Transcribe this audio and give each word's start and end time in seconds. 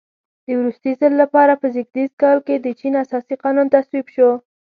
د 0.45 0.47
وروستي 0.59 0.91
ځل 0.99 1.13
لپاره 1.21 1.53
په 1.61 1.67
زېږدیز 1.73 2.11
کال 2.21 2.37
کې 2.47 2.55
د 2.59 2.67
چین 2.79 2.93
اساسي 3.03 3.35
قانون 3.43 3.67
تصویب 3.75 4.07
شو. 4.15 4.29